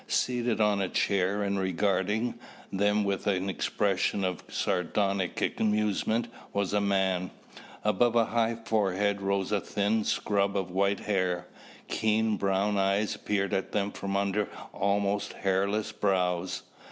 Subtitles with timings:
[0.07, 2.33] Seated on a chair and regarding,
[2.73, 7.29] them with an expression of sardonic amusement was a man.
[7.83, 11.45] Above a high forehead rose a thin scrub of white hair.
[11.87, 16.63] Keen brown eyes peered at them from under almost hairless brows.